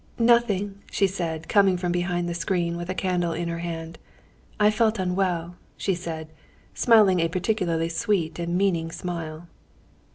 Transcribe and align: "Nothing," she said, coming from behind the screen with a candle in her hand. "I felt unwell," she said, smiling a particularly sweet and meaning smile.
"Nothing," 0.17 0.79
she 0.89 1.05
said, 1.05 1.47
coming 1.47 1.77
from 1.77 1.91
behind 1.91 2.27
the 2.27 2.33
screen 2.33 2.75
with 2.75 2.89
a 2.89 2.95
candle 2.95 3.33
in 3.33 3.49
her 3.49 3.59
hand. 3.59 3.99
"I 4.59 4.71
felt 4.71 4.97
unwell," 4.97 5.57
she 5.77 5.93
said, 5.93 6.29
smiling 6.73 7.19
a 7.19 7.27
particularly 7.27 7.89
sweet 7.89 8.39
and 8.39 8.57
meaning 8.57 8.89
smile. 8.91 9.45